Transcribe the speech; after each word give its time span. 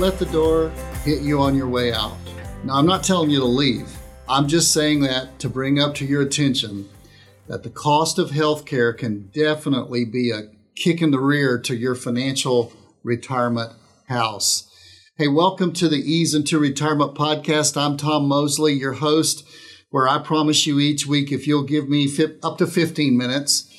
let 0.00 0.18
the 0.18 0.24
door 0.26 0.70
hit 1.04 1.20
you 1.20 1.38
on 1.38 1.54
your 1.54 1.68
way 1.68 1.92
out. 1.92 2.16
Now, 2.64 2.76
I'm 2.76 2.86
not 2.86 3.04
telling 3.04 3.28
you 3.28 3.38
to 3.40 3.44
leave. 3.44 3.86
I'm 4.30 4.48
just 4.48 4.72
saying 4.72 5.00
that 5.00 5.38
to 5.40 5.48
bring 5.50 5.78
up 5.78 5.94
to 5.96 6.06
your 6.06 6.22
attention 6.22 6.88
that 7.48 7.64
the 7.64 7.68
cost 7.68 8.18
of 8.18 8.30
healthcare 8.30 8.96
can 8.96 9.28
definitely 9.34 10.06
be 10.06 10.30
a 10.30 10.48
kick 10.74 11.02
in 11.02 11.10
the 11.10 11.20
rear 11.20 11.58
to 11.58 11.76
your 11.76 11.94
financial 11.94 12.72
retirement 13.02 13.72
house. 14.08 14.66
Hey, 15.18 15.28
welcome 15.28 15.70
to 15.74 15.86
the 15.86 15.98
Ease 15.98 16.32
into 16.32 16.58
Retirement 16.58 17.14
podcast. 17.14 17.76
I'm 17.76 17.98
Tom 17.98 18.26
Mosley, 18.26 18.72
your 18.72 18.94
host, 18.94 19.46
where 19.90 20.08
I 20.08 20.16
promise 20.16 20.66
you 20.66 20.80
each 20.80 21.06
week 21.06 21.30
if 21.30 21.46
you'll 21.46 21.64
give 21.64 21.90
me 21.90 22.08
up 22.42 22.56
to 22.56 22.66
15 22.66 23.18
minutes, 23.18 23.70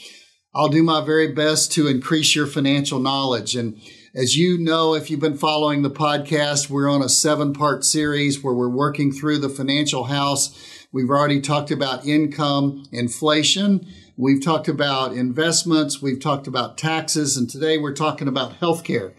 I'll 0.53 0.69
do 0.69 0.83
my 0.83 1.03
very 1.03 1.31
best 1.31 1.71
to 1.71 1.87
increase 1.87 2.35
your 2.35 2.45
financial 2.45 2.99
knowledge. 2.99 3.55
And 3.55 3.81
as 4.13 4.35
you 4.35 4.57
know, 4.57 4.93
if 4.93 5.09
you've 5.09 5.21
been 5.21 5.37
following 5.37 5.83
the 5.83 5.89
podcast, 5.89 6.69
we're 6.69 6.89
on 6.89 7.01
a 7.01 7.07
seven 7.07 7.53
part 7.53 7.85
series 7.85 8.43
where 8.43 8.53
we're 8.53 8.67
working 8.67 9.11
through 9.11 9.37
the 9.37 9.49
financial 9.49 10.05
house. 10.05 10.85
We've 10.91 11.09
already 11.09 11.39
talked 11.39 11.71
about 11.71 12.05
income, 12.05 12.85
inflation. 12.91 13.87
We've 14.17 14.43
talked 14.43 14.67
about 14.67 15.13
investments. 15.13 16.01
We've 16.01 16.19
talked 16.19 16.45
about 16.45 16.77
taxes. 16.77 17.37
And 17.37 17.49
today 17.49 17.77
we're 17.77 17.93
talking 17.93 18.27
about 18.27 18.59
healthcare. 18.59 19.13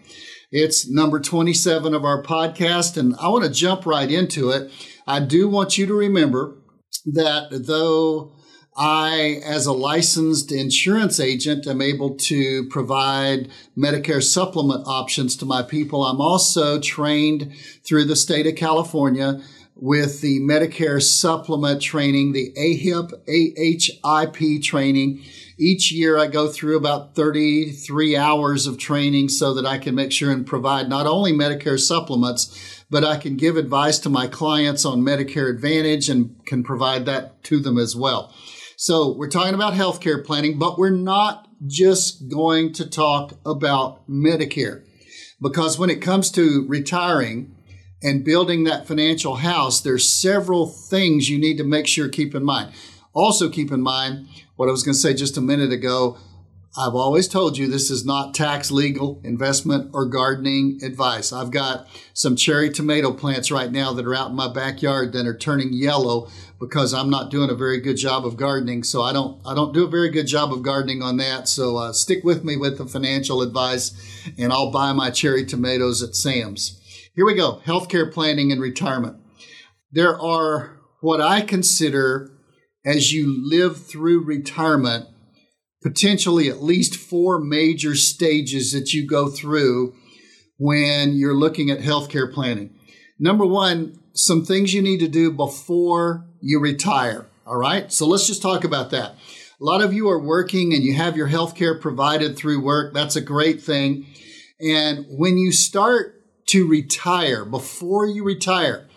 It's 0.50 0.86
number 0.86 1.18
27 1.18 1.94
of 1.94 2.04
our 2.04 2.22
podcast. 2.22 2.98
And 2.98 3.14
I 3.18 3.28
want 3.28 3.44
to 3.44 3.50
jump 3.50 3.86
right 3.86 4.10
into 4.10 4.50
it. 4.50 4.70
I 5.06 5.20
do 5.20 5.48
want 5.48 5.78
you 5.78 5.86
to 5.86 5.94
remember 5.94 6.58
that 7.06 7.48
though 7.66 8.34
I, 8.74 9.42
as 9.44 9.66
a 9.66 9.72
licensed 9.72 10.50
insurance 10.50 11.20
agent, 11.20 11.66
am 11.66 11.82
able 11.82 12.14
to 12.14 12.66
provide 12.68 13.50
Medicare 13.76 14.22
supplement 14.22 14.86
options 14.86 15.36
to 15.36 15.44
my 15.44 15.62
people. 15.62 16.04
I'm 16.04 16.22
also 16.22 16.80
trained 16.80 17.52
through 17.84 18.06
the 18.06 18.16
state 18.16 18.46
of 18.46 18.56
California 18.56 19.42
with 19.76 20.22
the 20.22 20.40
Medicare 20.40 21.02
supplement 21.02 21.82
training, 21.82 22.32
the 22.32 22.52
AHIP, 22.56 23.12
AHIP 23.28 24.62
training. 24.62 25.22
Each 25.58 25.92
year 25.92 26.18
I 26.18 26.26
go 26.28 26.48
through 26.48 26.78
about 26.78 27.14
33 27.14 28.16
hours 28.16 28.66
of 28.66 28.78
training 28.78 29.28
so 29.28 29.52
that 29.54 29.66
I 29.66 29.76
can 29.76 29.94
make 29.94 30.12
sure 30.12 30.30
and 30.30 30.46
provide 30.46 30.88
not 30.88 31.06
only 31.06 31.32
Medicare 31.32 31.78
supplements, 31.78 32.84
but 32.90 33.04
I 33.04 33.18
can 33.18 33.36
give 33.36 33.56
advice 33.56 33.98
to 34.00 34.08
my 34.08 34.28
clients 34.28 34.86
on 34.86 35.02
Medicare 35.02 35.50
Advantage 35.50 36.08
and 36.08 36.42
can 36.46 36.62
provide 36.62 37.04
that 37.06 37.42
to 37.44 37.58
them 37.58 37.76
as 37.76 37.94
well. 37.94 38.32
So 38.84 39.12
we're 39.12 39.30
talking 39.30 39.54
about 39.54 39.74
healthcare 39.74 40.26
planning, 40.26 40.58
but 40.58 40.76
we're 40.76 40.90
not 40.90 41.46
just 41.68 42.28
going 42.28 42.72
to 42.72 42.90
talk 42.90 43.34
about 43.46 44.04
Medicare 44.10 44.84
because 45.40 45.78
when 45.78 45.88
it 45.88 46.02
comes 46.02 46.32
to 46.32 46.66
retiring 46.66 47.54
and 48.02 48.24
building 48.24 48.64
that 48.64 48.88
financial 48.88 49.36
house, 49.36 49.80
there's 49.80 50.08
several 50.08 50.66
things 50.66 51.30
you 51.30 51.38
need 51.38 51.58
to 51.58 51.62
make 51.62 51.86
sure 51.86 52.08
keep 52.08 52.34
in 52.34 52.42
mind. 52.44 52.72
Also 53.12 53.48
keep 53.48 53.70
in 53.70 53.82
mind 53.82 54.26
what 54.56 54.68
I 54.68 54.72
was 54.72 54.82
going 54.82 54.94
to 54.94 55.00
say 55.00 55.14
just 55.14 55.36
a 55.36 55.40
minute 55.40 55.70
ago 55.70 56.18
I've 56.74 56.94
always 56.94 57.28
told 57.28 57.58
you 57.58 57.66
this 57.66 57.90
is 57.90 58.06
not 58.06 58.32
tax 58.32 58.70
legal 58.70 59.20
investment 59.24 59.90
or 59.92 60.06
gardening 60.06 60.80
advice. 60.82 61.30
I've 61.30 61.50
got 61.50 61.86
some 62.14 62.34
cherry 62.34 62.70
tomato 62.70 63.12
plants 63.12 63.50
right 63.50 63.70
now 63.70 63.92
that 63.92 64.06
are 64.06 64.14
out 64.14 64.30
in 64.30 64.36
my 64.36 64.50
backyard 64.50 65.12
that 65.12 65.26
are 65.26 65.36
turning 65.36 65.74
yellow 65.74 66.30
because 66.58 66.94
I'm 66.94 67.10
not 67.10 67.30
doing 67.30 67.50
a 67.50 67.54
very 67.54 67.78
good 67.78 67.98
job 67.98 68.24
of 68.24 68.38
gardening. 68.38 68.84
So 68.84 69.02
I 69.02 69.12
don't 69.12 69.38
I 69.46 69.54
don't 69.54 69.74
do 69.74 69.84
a 69.84 69.90
very 69.90 70.08
good 70.08 70.26
job 70.26 70.50
of 70.50 70.62
gardening 70.62 71.02
on 71.02 71.18
that. 71.18 71.46
So 71.46 71.76
uh, 71.76 71.92
stick 71.92 72.24
with 72.24 72.42
me 72.42 72.56
with 72.56 72.78
the 72.78 72.86
financial 72.86 73.42
advice, 73.42 73.92
and 74.38 74.50
I'll 74.50 74.70
buy 74.70 74.94
my 74.94 75.10
cherry 75.10 75.44
tomatoes 75.44 76.02
at 76.02 76.16
Sam's. 76.16 76.80
Here 77.14 77.26
we 77.26 77.34
go. 77.34 77.60
Healthcare 77.66 78.10
planning 78.10 78.50
and 78.50 78.62
retirement. 78.62 79.18
There 79.90 80.18
are 80.18 80.80
what 81.02 81.20
I 81.20 81.42
consider 81.42 82.30
as 82.82 83.12
you 83.12 83.46
live 83.46 83.84
through 83.84 84.24
retirement 84.24 85.08
potentially 85.82 86.48
at 86.48 86.62
least 86.62 86.96
four 86.96 87.40
major 87.40 87.94
stages 87.94 88.72
that 88.72 88.92
you 88.92 89.06
go 89.06 89.28
through 89.28 89.94
when 90.58 91.14
you're 91.14 91.34
looking 91.34 91.70
at 91.70 91.80
healthcare 91.80 92.32
planning. 92.32 92.74
Number 93.18 93.44
one, 93.44 93.98
some 94.14 94.44
things 94.44 94.74
you 94.74 94.82
need 94.82 95.00
to 95.00 95.08
do 95.08 95.32
before 95.32 96.26
you 96.40 96.60
retire. 96.60 97.26
All 97.46 97.56
right. 97.56 97.92
So 97.92 98.06
let's 98.06 98.26
just 98.26 98.42
talk 98.42 98.64
about 98.64 98.90
that. 98.90 99.16
A 99.60 99.64
lot 99.64 99.80
of 99.80 99.92
you 99.92 100.08
are 100.08 100.18
working 100.18 100.72
and 100.72 100.82
you 100.82 100.94
have 100.94 101.16
your 101.16 101.28
healthcare 101.28 101.80
provided 101.80 102.36
through 102.36 102.62
work. 102.62 102.94
That's 102.94 103.16
a 103.16 103.20
great 103.20 103.62
thing. 103.62 104.06
And 104.60 105.06
when 105.08 105.38
you 105.38 105.52
start 105.52 106.20
to 106.46 106.66
retire, 106.66 107.44
before 107.44 108.06
you 108.06 108.24
retire, 108.24 108.88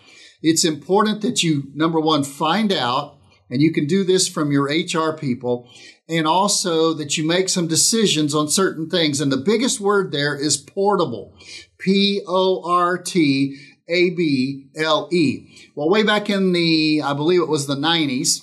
it's 0.42 0.64
important 0.64 1.22
that 1.22 1.42
you, 1.42 1.64
number 1.74 2.00
one, 2.00 2.22
find 2.22 2.72
out, 2.72 3.18
and 3.50 3.60
you 3.60 3.72
can 3.72 3.86
do 3.86 4.04
this 4.04 4.28
from 4.28 4.52
your 4.52 4.64
HR 4.64 5.16
people, 5.16 5.68
and 6.08 6.26
also 6.26 6.94
that 6.94 7.16
you 7.16 7.26
make 7.26 7.48
some 7.48 7.66
decisions 7.66 8.34
on 8.34 8.48
certain 8.48 8.88
things. 8.88 9.20
And 9.20 9.32
the 9.32 9.36
biggest 9.36 9.80
word 9.80 10.12
there 10.12 10.36
is 10.36 10.56
portable. 10.56 11.34
P 11.78 12.22
O 12.26 12.62
R 12.64 12.98
T 12.98 13.58
A 13.88 14.10
B 14.10 14.68
L 14.76 15.08
E. 15.12 15.70
Well, 15.74 15.90
way 15.90 16.02
back 16.02 16.30
in 16.30 16.52
the, 16.52 17.02
I 17.02 17.12
believe 17.12 17.40
it 17.40 17.48
was 17.48 17.66
the 17.66 17.76
90s, 17.76 18.42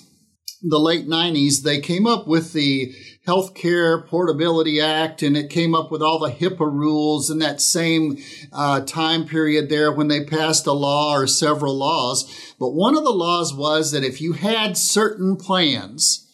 the 0.62 0.78
late 0.78 1.06
90s, 1.06 1.62
they 1.62 1.78
came 1.80 2.06
up 2.06 2.26
with 2.26 2.52
the 2.54 2.94
Healthcare 3.26 4.06
Portability 4.06 4.80
Act, 4.80 5.22
and 5.22 5.36
it 5.36 5.50
came 5.50 5.74
up 5.74 5.90
with 5.90 6.02
all 6.02 6.18
the 6.18 6.30
HIPAA 6.30 6.70
rules 6.70 7.30
in 7.30 7.38
that 7.38 7.60
same 7.60 8.18
uh, 8.52 8.80
time 8.80 9.26
period 9.26 9.68
there 9.68 9.92
when 9.92 10.08
they 10.08 10.24
passed 10.24 10.66
a 10.66 10.72
law 10.72 11.14
or 11.14 11.26
several 11.26 11.74
laws. 11.74 12.54
But 12.58 12.70
one 12.70 12.96
of 12.96 13.04
the 13.04 13.10
laws 13.10 13.54
was 13.54 13.92
that 13.92 14.04
if 14.04 14.20
you 14.20 14.32
had 14.32 14.76
certain 14.76 15.36
plans, 15.36 16.26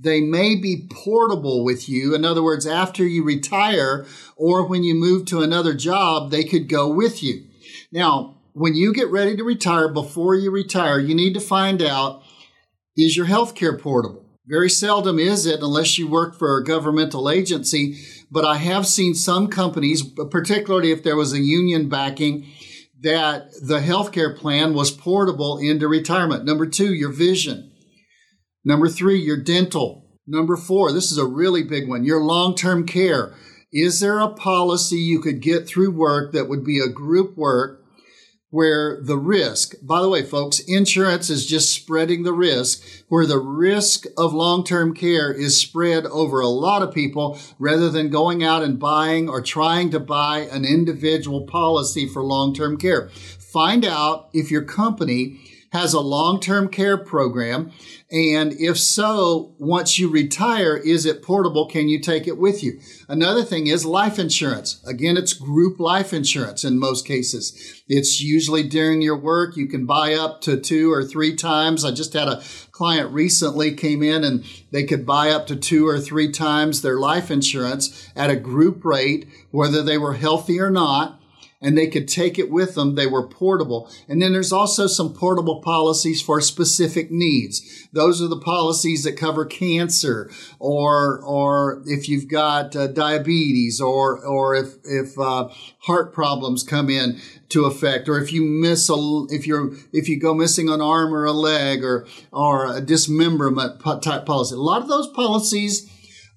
they 0.00 0.20
may 0.20 0.54
be 0.54 0.88
portable 0.90 1.64
with 1.64 1.88
you. 1.88 2.14
In 2.14 2.24
other 2.24 2.42
words, 2.42 2.66
after 2.66 3.04
you 3.04 3.24
retire 3.24 4.06
or 4.36 4.66
when 4.66 4.84
you 4.84 4.94
move 4.94 5.26
to 5.26 5.42
another 5.42 5.74
job, 5.74 6.30
they 6.30 6.44
could 6.44 6.68
go 6.68 6.88
with 6.88 7.22
you. 7.22 7.44
Now, 7.90 8.36
when 8.52 8.74
you 8.74 8.92
get 8.92 9.10
ready 9.10 9.36
to 9.36 9.44
retire, 9.44 9.88
before 9.88 10.34
you 10.34 10.50
retire, 10.50 10.98
you 10.98 11.14
need 11.14 11.34
to 11.34 11.40
find 11.40 11.82
out 11.82 12.22
is 12.96 13.16
your 13.16 13.26
health 13.26 13.54
care 13.54 13.76
portable? 13.76 14.24
Very 14.46 14.70
seldom 14.70 15.18
is 15.18 15.46
it 15.46 15.60
unless 15.60 15.98
you 15.98 16.08
work 16.08 16.36
for 16.36 16.56
a 16.56 16.64
governmental 16.64 17.28
agency. 17.28 17.98
But 18.30 18.44
I 18.44 18.56
have 18.56 18.86
seen 18.86 19.14
some 19.14 19.48
companies, 19.48 20.02
particularly 20.02 20.90
if 20.90 21.02
there 21.02 21.16
was 21.16 21.32
a 21.32 21.40
union 21.40 21.88
backing, 21.88 22.46
that 23.00 23.52
the 23.62 23.78
healthcare 23.78 24.36
plan 24.36 24.74
was 24.74 24.90
portable 24.90 25.58
into 25.58 25.86
retirement. 25.86 26.44
Number 26.44 26.66
two, 26.66 26.92
your 26.92 27.12
vision. 27.12 27.67
Number 28.64 28.88
three, 28.88 29.18
your 29.18 29.42
dental. 29.42 30.04
Number 30.26 30.56
four, 30.56 30.92
this 30.92 31.10
is 31.10 31.18
a 31.18 31.26
really 31.26 31.62
big 31.62 31.88
one, 31.88 32.04
your 32.04 32.20
long 32.20 32.54
term 32.54 32.86
care. 32.86 33.34
Is 33.72 34.00
there 34.00 34.18
a 34.18 34.28
policy 34.28 34.96
you 34.96 35.20
could 35.20 35.40
get 35.40 35.66
through 35.66 35.90
work 35.90 36.32
that 36.32 36.48
would 36.48 36.64
be 36.64 36.78
a 36.78 36.88
group 36.88 37.36
work 37.36 37.84
where 38.50 38.98
the 39.02 39.18
risk, 39.18 39.74
by 39.82 40.00
the 40.00 40.08
way, 40.08 40.22
folks, 40.22 40.58
insurance 40.60 41.28
is 41.28 41.46
just 41.46 41.70
spreading 41.70 42.22
the 42.22 42.32
risk, 42.32 42.82
where 43.08 43.26
the 43.26 43.38
risk 43.38 44.06
of 44.16 44.32
long 44.32 44.64
term 44.64 44.94
care 44.94 45.32
is 45.32 45.60
spread 45.60 46.06
over 46.06 46.40
a 46.40 46.48
lot 46.48 46.82
of 46.82 46.94
people 46.94 47.38
rather 47.58 47.90
than 47.90 48.08
going 48.08 48.42
out 48.42 48.62
and 48.62 48.78
buying 48.78 49.28
or 49.28 49.42
trying 49.42 49.90
to 49.90 50.00
buy 50.00 50.40
an 50.50 50.64
individual 50.64 51.46
policy 51.46 52.08
for 52.08 52.22
long 52.22 52.54
term 52.54 52.78
care. 52.78 53.08
Find 53.08 53.84
out 53.84 54.30
if 54.32 54.50
your 54.50 54.62
company 54.62 55.40
has 55.70 55.92
a 55.92 56.00
long 56.00 56.40
term 56.40 56.68
care 56.68 56.96
program? 56.96 57.72
And 58.10 58.54
if 58.54 58.78
so, 58.78 59.54
once 59.58 59.98
you 59.98 60.08
retire, 60.08 60.76
is 60.76 61.04
it 61.04 61.22
portable? 61.22 61.66
Can 61.66 61.88
you 61.88 62.00
take 62.00 62.26
it 62.26 62.38
with 62.38 62.62
you? 62.62 62.80
Another 63.06 63.44
thing 63.44 63.66
is 63.66 63.84
life 63.84 64.18
insurance. 64.18 64.82
Again, 64.86 65.18
it's 65.18 65.34
group 65.34 65.78
life 65.78 66.14
insurance 66.14 66.64
in 66.64 66.78
most 66.78 67.06
cases. 67.06 67.82
It's 67.86 68.20
usually 68.20 68.62
during 68.62 69.02
your 69.02 69.18
work. 69.18 69.56
You 69.56 69.66
can 69.66 69.84
buy 69.84 70.14
up 70.14 70.40
to 70.42 70.58
two 70.58 70.90
or 70.90 71.04
three 71.04 71.36
times. 71.36 71.84
I 71.84 71.90
just 71.90 72.14
had 72.14 72.28
a 72.28 72.42
client 72.72 73.12
recently 73.12 73.74
came 73.74 74.02
in 74.02 74.24
and 74.24 74.44
they 74.70 74.84
could 74.84 75.04
buy 75.04 75.30
up 75.30 75.46
to 75.48 75.56
two 75.56 75.86
or 75.86 76.00
three 76.00 76.32
times 76.32 76.80
their 76.80 76.98
life 76.98 77.30
insurance 77.30 78.10
at 78.16 78.30
a 78.30 78.36
group 78.36 78.84
rate, 78.84 79.26
whether 79.50 79.82
they 79.82 79.98
were 79.98 80.14
healthy 80.14 80.60
or 80.60 80.70
not 80.70 81.17
and 81.60 81.76
they 81.76 81.88
could 81.88 82.06
take 82.06 82.38
it 82.38 82.50
with 82.50 82.74
them. 82.74 82.94
They 82.94 83.06
were 83.06 83.26
portable. 83.26 83.90
And 84.08 84.22
then 84.22 84.32
there's 84.32 84.52
also 84.52 84.86
some 84.86 85.12
portable 85.12 85.60
policies 85.60 86.22
for 86.22 86.40
specific 86.40 87.10
needs. 87.10 87.88
Those 87.92 88.22
are 88.22 88.28
the 88.28 88.40
policies 88.40 89.02
that 89.04 89.16
cover 89.16 89.44
cancer 89.44 90.30
or, 90.60 91.20
or 91.22 91.82
if 91.86 92.08
you've 92.08 92.28
got 92.28 92.76
uh, 92.76 92.86
diabetes 92.86 93.80
or, 93.80 94.24
or 94.24 94.54
if, 94.54 94.74
if, 94.84 95.18
uh, 95.18 95.48
heart 95.80 96.12
problems 96.12 96.62
come 96.62 96.88
in 96.88 97.18
to 97.48 97.64
effect 97.64 98.08
or 98.08 98.20
if 98.20 98.32
you 98.32 98.42
miss 98.42 98.88
a, 98.88 99.26
if 99.30 99.46
you're, 99.46 99.72
if 99.92 100.08
you 100.08 100.20
go 100.20 100.34
missing 100.34 100.68
an 100.68 100.80
arm 100.80 101.12
or 101.12 101.24
a 101.24 101.32
leg 101.32 101.82
or, 101.82 102.06
or 102.32 102.76
a 102.76 102.80
dismemberment 102.80 103.82
type 104.02 104.26
policy. 104.26 104.54
A 104.54 104.58
lot 104.58 104.82
of 104.82 104.88
those 104.88 105.08
policies 105.08 105.90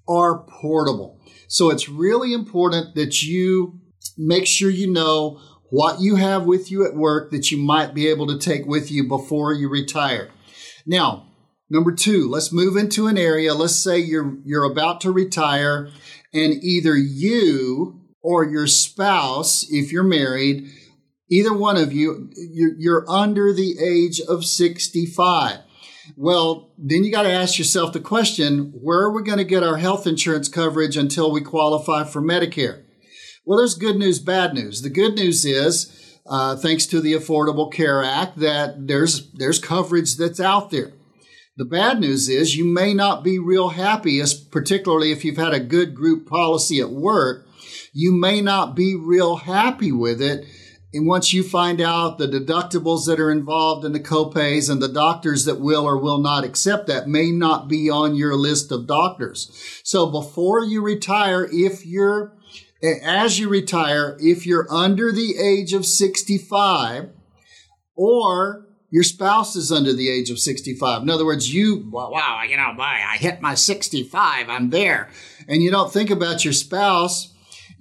are 0.07 0.39
portable. 0.45 1.19
So 1.47 1.69
it's 1.69 1.89
really 1.89 2.33
important 2.33 2.95
that 2.95 3.21
you 3.21 3.81
make 4.17 4.47
sure 4.47 4.69
you 4.69 4.91
know 4.91 5.39
what 5.69 6.01
you 6.01 6.15
have 6.15 6.45
with 6.45 6.69
you 6.69 6.85
at 6.85 6.95
work 6.95 7.31
that 7.31 7.51
you 7.51 7.57
might 7.57 7.93
be 7.93 8.07
able 8.07 8.27
to 8.27 8.37
take 8.37 8.65
with 8.65 8.91
you 8.91 9.07
before 9.07 9.53
you 9.53 9.69
retire. 9.69 10.29
Now, 10.85 11.27
number 11.69 11.93
two, 11.93 12.29
let's 12.29 12.51
move 12.51 12.75
into 12.75 13.07
an 13.07 13.17
area. 13.17 13.53
Let's 13.53 13.75
say 13.75 13.99
you're, 13.99 14.37
you're 14.43 14.65
about 14.65 15.01
to 15.01 15.11
retire 15.11 15.89
and 16.33 16.61
either 16.63 16.95
you 16.95 18.01
or 18.21 18.43
your 18.43 18.67
spouse, 18.67 19.65
if 19.71 19.91
you're 19.91 20.03
married, 20.03 20.69
either 21.29 21.53
one 21.53 21.77
of 21.77 21.93
you, 21.93 22.29
you're, 22.35 22.75
you're 22.77 23.05
under 23.09 23.53
the 23.53 23.77
age 23.79 24.19
of 24.19 24.45
65. 24.45 25.59
Well, 26.17 26.73
then 26.77 27.03
you 27.03 27.11
got 27.11 27.23
to 27.23 27.31
ask 27.31 27.57
yourself 27.57 27.93
the 27.93 27.99
question 27.99 28.73
where 28.81 28.99
are 28.99 29.11
we 29.11 29.23
going 29.23 29.37
to 29.37 29.43
get 29.45 29.63
our 29.63 29.77
health 29.77 30.05
insurance 30.05 30.49
coverage 30.49 30.97
until 30.97 31.31
we 31.31 31.41
qualify 31.41 32.03
for 32.03 32.21
Medicare? 32.21 32.83
Well, 33.45 33.57
there's 33.57 33.75
good 33.75 33.97
news, 33.97 34.19
bad 34.19 34.53
news. 34.53 34.81
The 34.81 34.89
good 34.89 35.15
news 35.15 35.45
is, 35.45 36.19
uh, 36.27 36.55
thanks 36.55 36.85
to 36.87 37.01
the 37.01 37.13
Affordable 37.13 37.71
Care 37.71 38.03
Act, 38.03 38.37
that 38.37 38.87
there's 38.87 39.31
there's 39.33 39.59
coverage 39.59 40.15
that's 40.15 40.39
out 40.39 40.69
there. 40.69 40.93
The 41.57 41.65
bad 41.65 41.99
news 41.99 42.29
is 42.29 42.55
you 42.55 42.65
may 42.65 42.93
not 42.93 43.23
be 43.23 43.39
real 43.39 43.69
happy, 43.69 44.21
particularly 44.51 45.11
if 45.11 45.25
you've 45.25 45.37
had 45.37 45.53
a 45.53 45.59
good 45.59 45.95
group 45.95 46.27
policy 46.27 46.79
at 46.79 46.91
work. 46.91 47.45
You 47.93 48.11
may 48.13 48.41
not 48.41 48.75
be 48.75 48.95
real 48.95 49.35
happy 49.37 49.91
with 49.91 50.21
it 50.21 50.45
and 50.93 51.07
once 51.07 51.31
you 51.31 51.41
find 51.41 51.79
out 51.79 52.17
the 52.17 52.27
deductibles 52.27 53.05
that 53.05 53.19
are 53.19 53.31
involved 53.31 53.85
in 53.85 53.93
the 53.93 53.99
copays 53.99 54.69
and 54.69 54.81
the 54.81 54.89
doctors 54.89 55.45
that 55.45 55.61
will 55.61 55.85
or 55.85 55.97
will 55.97 56.17
not 56.17 56.43
accept 56.43 56.87
that 56.87 57.07
may 57.07 57.31
not 57.31 57.69
be 57.69 57.89
on 57.89 58.15
your 58.15 58.35
list 58.35 58.71
of 58.73 58.87
doctors. 58.87 59.79
So 59.83 60.07
before 60.07 60.65
you 60.65 60.81
retire, 60.81 61.47
if 61.49 61.85
you're, 61.85 62.33
as 62.83 63.39
you 63.39 63.49
retire, 63.49 64.17
if 64.19 64.45
you're 64.45 64.71
under 64.71 65.11
the 65.11 65.37
age 65.37 65.73
of 65.73 65.85
65 65.85 67.09
or 67.95 68.67
your 68.89 69.03
spouse 69.03 69.55
is 69.55 69.71
under 69.71 69.93
the 69.93 70.09
age 70.09 70.29
of 70.29 70.39
65. 70.39 71.03
In 71.03 71.09
other 71.09 71.25
words, 71.25 71.53
you, 71.53 71.89
well, 71.91 72.11
wow, 72.11 72.41
you 72.47 72.57
know, 72.57 72.73
boy, 72.75 72.83
I 72.83 73.17
hit 73.17 73.41
my 73.41 73.55
65, 73.55 74.49
I'm 74.49 74.69
there. 74.69 75.09
And 75.47 75.61
you 75.61 75.71
don't 75.71 75.93
think 75.93 76.09
about 76.09 76.43
your 76.43 76.53
spouse 76.53 77.31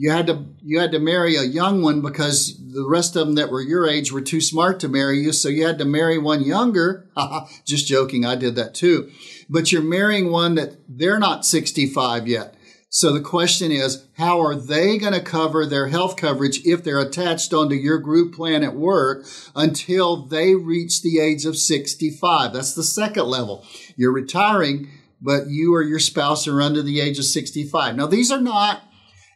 you 0.01 0.11
had 0.11 0.29
to 0.29 0.47
you 0.63 0.81
had 0.81 0.93
to 0.93 0.99
marry 0.99 1.37
a 1.37 1.43
young 1.43 1.83
one 1.83 2.01
because 2.01 2.59
the 2.59 2.89
rest 2.89 3.17
of 3.17 3.27
them 3.27 3.35
that 3.35 3.51
were 3.51 3.61
your 3.61 3.87
age 3.87 4.11
were 4.11 4.23
too 4.23 4.41
smart 4.41 4.81
to 4.81 4.89
marry 4.89 5.19
you 5.19 5.31
so 5.31 5.51
you 5.51 5.67
had 5.67 5.77
to 5.77 5.85
marry 5.85 6.17
one 6.17 6.43
younger 6.43 7.07
just 7.67 7.87
joking 7.87 8.25
i 8.25 8.35
did 8.35 8.55
that 8.55 8.75
too 8.75 9.11
but 9.51 9.71
you're 9.71 9.83
marrying 9.83 10.31
one 10.31 10.55
that 10.55 10.79
they're 10.89 11.19
not 11.19 11.45
65 11.45 12.27
yet 12.27 12.55
so 12.93 13.13
the 13.13 13.21
question 13.21 13.73
is 13.73 14.07
how 14.19 14.41
are 14.41 14.55
they 14.55 14.99
going 14.99 15.13
to 15.13 15.23
cover 15.23 15.65
their 15.65 15.89
health 15.89 16.17
coverage 16.17 16.61
if 16.67 16.85
they're 16.85 17.01
attached 17.01 17.55
onto 17.55 17.75
your 17.75 17.99
group 17.99 18.35
plan 18.35 18.63
at 18.63 18.75
work 18.75 19.25
until 19.57 20.27
they 20.27 20.55
reach 20.55 21.01
the 21.01 21.19
age 21.19 21.47
of 21.47 21.57
65 21.57 22.53
that's 22.53 22.75
the 22.75 22.83
second 22.83 23.27
level 23.27 23.65
you're 23.97 24.13
retiring 24.13 24.89
but 25.23 25.49
you 25.49 25.75
or 25.75 25.83
your 25.83 25.99
spouse 25.99 26.47
are 26.47 26.61
under 26.61 26.83
the 26.83 27.01
age 27.01 27.19
of 27.19 27.25
65 27.25 27.97
now 27.97 28.07
these 28.07 28.31
are 28.31 28.41
not 28.41 28.83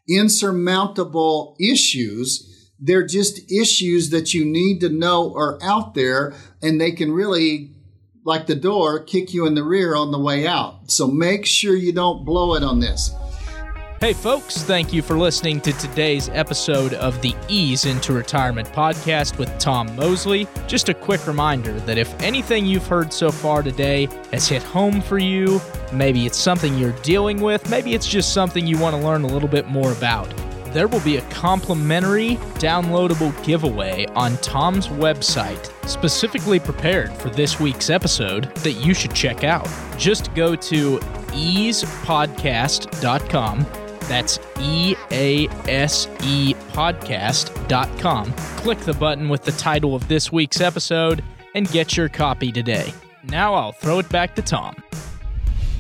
insurmountable 0.09 1.57
issues. 1.61 2.71
They're 2.79 3.07
just 3.07 3.51
issues 3.51 4.11
that 4.11 4.35
you 4.35 4.45
need 4.45 4.81
to 4.81 4.89
know 4.89 5.35
are 5.35 5.59
out 5.63 5.95
there 5.95 6.35
and 6.63 6.81
they 6.81 6.93
can 6.93 7.13
really, 7.13 7.73
like 8.25 8.47
the 8.47 8.55
door, 8.55 9.03
kick 9.03 9.33
you 9.33 9.47
in 9.47 9.55
the 9.55 9.63
rear 9.63 9.95
on 9.95 10.11
the 10.11 10.19
way 10.19 10.47
out. 10.47 10.91
So 10.91 11.07
make 11.07 11.47
sure 11.47 11.75
you 11.75 11.93
don't 11.93 12.25
blow 12.25 12.55
it 12.55 12.63
on 12.63 12.81
this. 12.81 13.11
Hey, 14.05 14.13
folks, 14.13 14.63
thank 14.63 14.93
you 14.93 15.01
for 15.01 15.17
listening 15.17 15.63
to 15.63 15.73
today's 15.73 16.29
episode 16.29 16.93
of 16.93 17.23
the 17.23 17.35
Ease 17.49 17.87
into 17.87 18.13
Retirement 18.13 18.69
podcast 18.69 19.39
with 19.39 19.59
Tom 19.59 19.97
Mosley. 19.97 20.47
Just 20.67 20.91
a 20.91 20.95
quick 20.95 21.27
reminder 21.27 21.73
that 21.81 21.97
if 21.97 22.15
anything 22.21 22.67
you've 22.67 22.87
heard 22.87 23.15
so 23.15 23.31
far 23.31 23.63
today 23.63 24.07
has 24.31 24.47
hit 24.47 24.63
home 24.63 25.01
for 25.01 25.17
you, 25.17 25.59
maybe 25.91 26.27
it's 26.27 26.37
something 26.37 26.77
you're 26.77 26.93
dealing 27.01 27.41
with, 27.41 27.71
maybe 27.71 27.95
it's 27.95 28.07
just 28.07 28.35
something 28.35 28.67
you 28.67 28.79
want 28.79 28.95
to 28.95 29.01
learn 29.01 29.23
a 29.23 29.27
little 29.27 29.49
bit 29.49 29.69
more 29.69 29.93
about, 29.93 30.29
there 30.75 30.87
will 30.87 31.01
be 31.01 31.17
a 31.17 31.23
complimentary 31.31 32.37
downloadable 32.57 33.33
giveaway 33.43 34.05
on 34.09 34.37
Tom's 34.43 34.89
website 34.89 35.71
specifically 35.89 36.61
prepared 36.61 37.11
for 37.15 37.31
this 37.31 37.59
week's 37.59 37.89
episode 37.89 38.55
that 38.57 38.73
you 38.73 38.93
should 38.93 39.15
check 39.15 39.45
out. 39.45 39.67
Just 39.97 40.35
go 40.35 40.55
to 40.55 40.99
easepodcast.com 40.99 43.67
that's 44.09 44.39
E 44.61 44.95
A 45.11 45.49
S 45.69 46.09
E 46.23 46.55
podcast.com. 46.73 48.33
Click 48.33 48.79
the 48.81 48.95
button 48.95 49.29
with 49.29 49.45
the 49.45 49.53
title 49.53 49.95
of 49.95 50.07
this 50.09 50.33
week's 50.33 50.61
episode 50.61 51.23
and 51.55 51.71
get 51.71 51.97
your 51.97 52.09
copy 52.09 52.53
today. 52.53 52.93
Now 53.25 53.55
I'll 53.55 53.73
throw 53.73 53.99
it 53.99 54.09
back 54.09 54.35
to 54.37 54.43
Tom. 54.43 54.77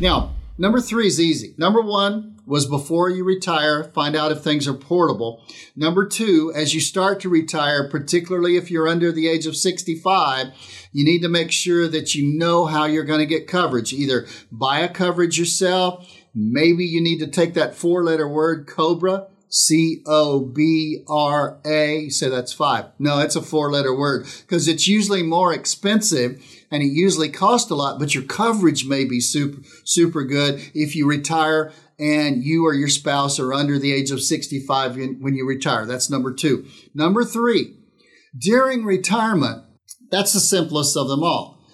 Now, 0.00 0.34
number 0.58 0.80
three 0.80 1.06
is 1.06 1.20
easy. 1.20 1.54
Number 1.58 1.80
one 1.80 2.34
was 2.46 2.66
before 2.66 3.08
you 3.08 3.24
retire, 3.24 3.84
find 3.84 4.14
out 4.14 4.32
if 4.32 4.42
things 4.42 4.68
are 4.68 4.74
portable. 4.74 5.42
Number 5.74 6.06
two, 6.06 6.52
as 6.54 6.74
you 6.74 6.80
start 6.80 7.20
to 7.20 7.28
retire, 7.28 7.88
particularly 7.88 8.56
if 8.56 8.70
you're 8.70 8.88
under 8.88 9.10
the 9.10 9.28
age 9.28 9.46
of 9.46 9.56
65, 9.56 10.48
you 10.92 11.04
need 11.04 11.22
to 11.22 11.28
make 11.28 11.50
sure 11.50 11.88
that 11.88 12.14
you 12.14 12.38
know 12.38 12.66
how 12.66 12.84
you're 12.84 13.04
going 13.04 13.20
to 13.20 13.26
get 13.26 13.48
coverage. 13.48 13.92
Either 13.92 14.26
buy 14.52 14.80
a 14.80 14.88
coverage 14.88 15.38
yourself, 15.38 16.06
Maybe 16.34 16.84
you 16.84 17.00
need 17.00 17.18
to 17.20 17.26
take 17.26 17.54
that 17.54 17.74
four 17.74 18.02
letter 18.02 18.28
word, 18.28 18.66
Cobra, 18.66 19.28
C 19.48 20.02
O 20.04 20.40
B 20.40 21.04
R 21.08 21.60
A. 21.64 22.08
Say 22.08 22.28
that's 22.28 22.52
five. 22.52 22.86
No, 22.98 23.20
it's 23.20 23.36
a 23.36 23.42
four 23.42 23.70
letter 23.70 23.96
word 23.96 24.26
because 24.40 24.66
it's 24.66 24.88
usually 24.88 25.22
more 25.22 25.54
expensive 25.54 26.42
and 26.72 26.82
it 26.82 26.86
usually 26.86 27.28
costs 27.28 27.70
a 27.70 27.76
lot, 27.76 28.00
but 28.00 28.16
your 28.16 28.24
coverage 28.24 28.84
may 28.84 29.04
be 29.04 29.20
super, 29.20 29.62
super 29.84 30.24
good 30.24 30.60
if 30.74 30.96
you 30.96 31.08
retire 31.08 31.72
and 32.00 32.42
you 32.42 32.66
or 32.66 32.74
your 32.74 32.88
spouse 32.88 33.38
are 33.38 33.52
under 33.52 33.78
the 33.78 33.92
age 33.92 34.10
of 34.10 34.20
65 34.20 34.96
when 35.20 35.36
you 35.36 35.46
retire. 35.46 35.86
That's 35.86 36.10
number 36.10 36.34
two. 36.34 36.66
Number 36.92 37.22
three, 37.22 37.76
during 38.36 38.84
retirement, 38.84 39.62
that's 40.10 40.32
the 40.32 40.40
simplest 40.40 40.96
of 40.96 41.06
them 41.06 41.22
all. 41.22 41.64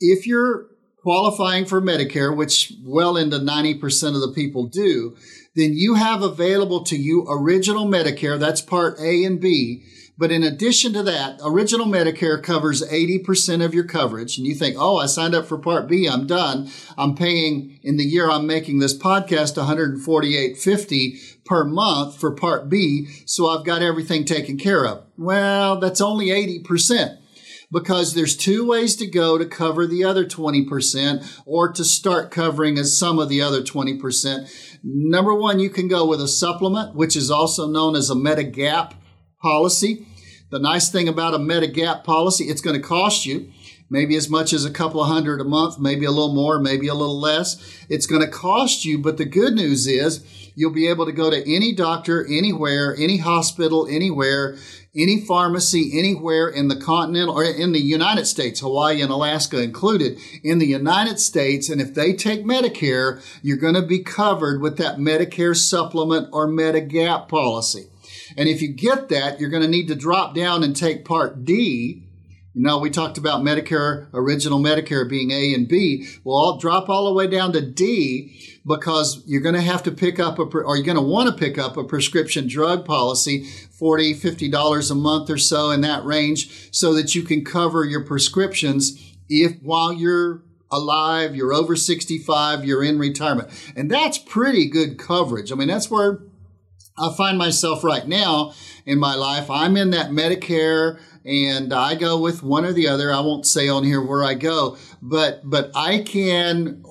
If 0.00 0.26
you're 0.26 0.68
qualifying 1.06 1.64
for 1.64 1.80
Medicare, 1.80 2.36
which 2.36 2.72
well 2.82 3.16
into 3.16 3.36
90% 3.36 4.16
of 4.16 4.20
the 4.20 4.32
people 4.34 4.64
do, 4.64 5.16
then 5.54 5.72
you 5.72 5.94
have 5.94 6.20
available 6.20 6.82
to 6.82 6.96
you 6.96 7.24
original 7.30 7.86
Medicare. 7.86 8.36
That's 8.40 8.60
part 8.60 8.98
A 8.98 9.22
and 9.22 9.40
B. 9.40 9.84
But 10.18 10.32
in 10.32 10.42
addition 10.42 10.94
to 10.94 11.04
that, 11.04 11.38
original 11.44 11.86
Medicare 11.86 12.42
covers 12.42 12.82
80% 12.82 13.64
of 13.64 13.72
your 13.72 13.84
coverage. 13.84 14.36
And 14.36 14.48
you 14.48 14.56
think, 14.56 14.74
oh, 14.76 14.96
I 14.96 15.06
signed 15.06 15.36
up 15.36 15.46
for 15.46 15.58
part 15.58 15.86
B. 15.86 16.08
I'm 16.08 16.26
done. 16.26 16.68
I'm 16.98 17.14
paying 17.14 17.78
in 17.84 17.98
the 17.98 18.04
year 18.04 18.28
I'm 18.28 18.48
making 18.48 18.80
this 18.80 18.98
podcast 18.98 19.54
148.50 19.54 21.44
per 21.44 21.62
month 21.62 22.18
for 22.18 22.32
part 22.32 22.68
B. 22.68 23.06
So 23.26 23.46
I've 23.46 23.64
got 23.64 23.80
everything 23.80 24.24
taken 24.24 24.58
care 24.58 24.84
of. 24.84 25.04
Well, 25.16 25.78
that's 25.78 26.00
only 26.00 26.30
80% 26.30 27.18
because 27.72 28.14
there's 28.14 28.36
two 28.36 28.66
ways 28.66 28.96
to 28.96 29.06
go 29.06 29.38
to 29.38 29.44
cover 29.44 29.86
the 29.86 30.04
other 30.04 30.24
20% 30.24 31.42
or 31.44 31.72
to 31.72 31.84
start 31.84 32.30
covering 32.30 32.78
as 32.78 32.96
some 32.96 33.18
of 33.18 33.28
the 33.28 33.42
other 33.42 33.62
20%. 33.62 34.78
Number 34.82 35.34
one, 35.34 35.58
you 35.58 35.70
can 35.70 35.88
go 35.88 36.06
with 36.06 36.20
a 36.20 36.28
supplement, 36.28 36.94
which 36.94 37.16
is 37.16 37.30
also 37.30 37.66
known 37.66 37.96
as 37.96 38.10
a 38.10 38.14
Medigap 38.14 38.94
policy. 39.40 40.06
The 40.50 40.58
nice 40.60 40.90
thing 40.90 41.08
about 41.08 41.34
a 41.34 41.38
Medigap 41.38 42.04
policy, 42.04 42.44
it's 42.44 42.60
going 42.60 42.80
to 42.80 42.86
cost 42.86 43.26
you 43.26 43.52
maybe 43.88 44.16
as 44.16 44.28
much 44.28 44.52
as 44.52 44.64
a 44.64 44.70
couple 44.70 45.00
of 45.00 45.08
hundred 45.08 45.40
a 45.40 45.44
month, 45.44 45.78
maybe 45.78 46.04
a 46.04 46.10
little 46.10 46.34
more, 46.34 46.58
maybe 46.58 46.88
a 46.88 46.94
little 46.94 47.18
less. 47.18 47.56
It's 47.88 48.06
going 48.06 48.22
to 48.22 48.28
cost 48.28 48.84
you, 48.84 48.98
but 48.98 49.16
the 49.16 49.24
good 49.24 49.54
news 49.54 49.86
is 49.86 50.24
you'll 50.54 50.72
be 50.72 50.88
able 50.88 51.06
to 51.06 51.12
go 51.12 51.30
to 51.30 51.54
any 51.54 51.72
doctor, 51.72 52.26
anywhere, 52.26 52.94
any 52.98 53.18
hospital, 53.18 53.86
anywhere, 53.88 54.56
any 54.96 55.20
pharmacy 55.20 55.98
anywhere 55.98 56.48
in 56.48 56.68
the 56.68 56.76
continent 56.76 57.28
or 57.28 57.44
in 57.44 57.72
the 57.72 57.80
United 57.80 58.26
States, 58.26 58.60
Hawaii 58.60 59.02
and 59.02 59.10
Alaska 59.10 59.60
included, 59.60 60.18
in 60.42 60.58
the 60.58 60.66
United 60.66 61.20
States. 61.20 61.68
And 61.68 61.80
if 61.80 61.94
they 61.94 62.12
take 62.14 62.44
Medicare, 62.44 63.22
you're 63.42 63.56
going 63.56 63.74
to 63.74 63.82
be 63.82 64.02
covered 64.02 64.60
with 64.60 64.78
that 64.78 64.98
Medicare 64.98 65.56
supplement 65.56 66.28
or 66.32 66.48
Medigap 66.48 67.28
policy. 67.28 67.88
And 68.36 68.48
if 68.48 68.62
you 68.62 68.68
get 68.68 69.08
that, 69.08 69.40
you're 69.40 69.50
going 69.50 69.62
to 69.62 69.68
need 69.68 69.88
to 69.88 69.94
drop 69.94 70.34
down 70.34 70.62
and 70.62 70.74
take 70.74 71.04
Part 71.04 71.44
D. 71.44 72.05
You 72.56 72.62
know, 72.62 72.78
we 72.78 72.88
talked 72.88 73.18
about 73.18 73.42
Medicare, 73.42 74.06
original 74.14 74.58
Medicare 74.58 75.06
being 75.06 75.30
A 75.30 75.52
and 75.52 75.68
B. 75.68 76.08
Well, 76.24 76.38
I'll 76.38 76.56
drop 76.56 76.88
all 76.88 77.04
the 77.04 77.12
way 77.12 77.26
down 77.26 77.52
to 77.52 77.60
D 77.60 78.58
because 78.66 79.22
you're 79.26 79.42
going 79.42 79.56
to 79.56 79.60
have 79.60 79.82
to 79.82 79.90
pick 79.90 80.18
up 80.18 80.38
a, 80.38 80.44
or 80.44 80.74
you're 80.74 80.86
going 80.86 80.96
to 80.96 81.02
want 81.02 81.28
to 81.28 81.36
pick 81.36 81.58
up 81.58 81.76
a 81.76 81.84
prescription 81.84 82.48
drug 82.48 82.86
policy, 82.86 83.44
40, 83.44 84.14
50 84.14 84.48
dollars 84.48 84.90
a 84.90 84.94
month 84.94 85.28
or 85.28 85.36
so 85.36 85.70
in 85.70 85.82
that 85.82 86.02
range, 86.06 86.74
so 86.74 86.94
that 86.94 87.14
you 87.14 87.24
can 87.24 87.44
cover 87.44 87.84
your 87.84 88.06
prescriptions 88.06 89.14
if 89.28 89.60
while 89.60 89.92
you're 89.92 90.42
alive, 90.70 91.36
you're 91.36 91.52
over 91.52 91.76
65, 91.76 92.64
you're 92.64 92.82
in 92.82 92.98
retirement. 92.98 93.50
And 93.76 93.90
that's 93.90 94.16
pretty 94.16 94.66
good 94.66 94.98
coverage. 94.98 95.52
I 95.52 95.56
mean, 95.56 95.68
that's 95.68 95.90
where 95.90 96.20
I 96.98 97.14
find 97.14 97.36
myself 97.36 97.84
right 97.84 98.06
now 98.06 98.54
in 98.84 98.98
my 98.98 99.14
life, 99.14 99.50
I'm 99.50 99.76
in 99.76 99.90
that 99.90 100.10
Medicare 100.10 100.98
and 101.24 101.72
I 101.72 101.96
go 101.96 102.18
with 102.18 102.42
one 102.42 102.64
or 102.64 102.72
the 102.72 102.88
other. 102.88 103.12
I 103.12 103.20
won't 103.20 103.46
say 103.46 103.68
on 103.68 103.84
here 103.84 104.00
where 104.00 104.22
I 104.22 104.34
go, 104.34 104.76
but 105.02 105.40
but 105.44 105.72
I 105.74 105.98
can 105.98 106.84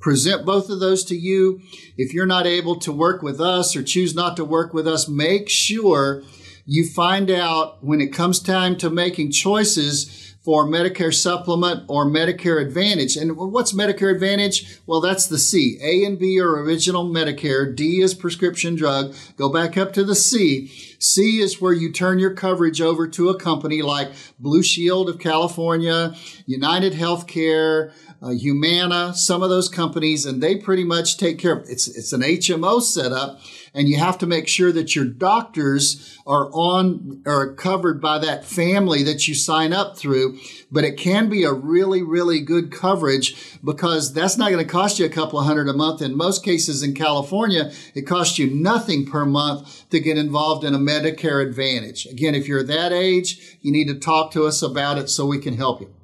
present 0.00 0.44
both 0.44 0.68
of 0.68 0.80
those 0.80 1.04
to 1.06 1.16
you. 1.16 1.60
If 1.96 2.12
you're 2.12 2.26
not 2.26 2.46
able 2.46 2.76
to 2.80 2.92
work 2.92 3.22
with 3.22 3.40
us 3.40 3.74
or 3.74 3.82
choose 3.82 4.14
not 4.14 4.36
to 4.36 4.44
work 4.44 4.74
with 4.74 4.86
us, 4.86 5.08
make 5.08 5.48
sure 5.48 6.22
you 6.66 6.86
find 6.86 7.30
out 7.30 7.82
when 7.82 8.00
it 8.00 8.12
comes 8.12 8.38
time 8.38 8.76
to 8.76 8.90
making 8.90 9.32
choices 9.32 10.29
for 10.42 10.66
Medicare 10.66 11.14
Supplement 11.14 11.84
or 11.86 12.06
Medicare 12.06 12.64
Advantage. 12.64 13.16
And 13.16 13.36
what's 13.36 13.72
Medicare 13.72 14.12
Advantage? 14.12 14.78
Well, 14.86 15.00
that's 15.00 15.26
the 15.26 15.38
C. 15.38 15.78
A 15.82 16.04
and 16.04 16.18
B 16.18 16.40
are 16.40 16.62
original 16.62 17.04
Medicare. 17.04 17.74
D 17.74 18.00
is 18.00 18.14
prescription 18.14 18.74
drug. 18.74 19.14
Go 19.36 19.50
back 19.50 19.76
up 19.76 19.92
to 19.92 20.04
the 20.04 20.14
C. 20.14 20.89
C 21.00 21.40
is 21.40 21.60
where 21.60 21.72
you 21.72 21.90
turn 21.90 22.18
your 22.18 22.34
coverage 22.34 22.80
over 22.80 23.08
to 23.08 23.30
a 23.30 23.38
company 23.38 23.80
like 23.80 24.12
Blue 24.38 24.62
Shield 24.62 25.08
of 25.08 25.18
California, 25.18 26.14
United 26.46 26.92
Healthcare, 26.92 27.92
uh, 28.22 28.30
Humana, 28.30 29.14
some 29.14 29.42
of 29.42 29.48
those 29.48 29.70
companies, 29.70 30.26
and 30.26 30.42
they 30.42 30.56
pretty 30.56 30.84
much 30.84 31.16
take 31.16 31.38
care 31.38 31.54
of 31.54 31.68
it's 31.68 31.88
it's 31.88 32.12
an 32.12 32.20
HMO 32.20 32.82
setup 32.82 33.40
and 33.74 33.88
you 33.88 33.98
have 33.98 34.18
to 34.18 34.26
make 34.26 34.48
sure 34.48 34.72
that 34.72 34.94
your 34.96 35.04
doctors 35.04 36.18
are 36.26 36.50
on 36.52 37.22
or 37.26 37.54
covered 37.54 38.00
by 38.00 38.18
that 38.18 38.44
family 38.44 39.02
that 39.04 39.28
you 39.28 39.34
sign 39.34 39.72
up 39.72 39.96
through. 39.96 40.38
But 40.70 40.84
it 40.84 40.96
can 40.96 41.28
be 41.28 41.44
a 41.44 41.52
really, 41.52 42.02
really 42.02 42.40
good 42.40 42.72
coverage 42.72 43.58
because 43.62 44.12
that's 44.12 44.36
not 44.36 44.50
going 44.50 44.64
to 44.64 44.70
cost 44.70 44.98
you 44.98 45.06
a 45.06 45.10
couple 45.10 45.38
of 45.38 45.46
hundred 45.46 45.68
a 45.68 45.72
month. 45.72 46.02
In 46.02 46.16
most 46.16 46.44
cases 46.44 46.82
in 46.82 46.94
California, 46.94 47.72
it 47.94 48.02
costs 48.02 48.38
you 48.38 48.50
nothing 48.50 49.06
per 49.06 49.24
month 49.24 49.88
to 49.90 50.00
get 50.00 50.18
involved 50.18 50.64
in 50.64 50.74
a 50.74 50.78
Medicare 50.90 51.46
Advantage. 51.46 52.06
Again, 52.06 52.34
if 52.34 52.48
you're 52.48 52.64
that 52.64 52.92
age, 52.92 53.58
you 53.60 53.70
need 53.70 53.86
to 53.86 53.98
talk 53.98 54.32
to 54.32 54.44
us 54.44 54.60
about 54.62 54.98
it 54.98 55.08
so 55.08 55.24
we 55.24 55.38
can 55.38 55.56
help 55.56 55.80
you. 55.80 55.94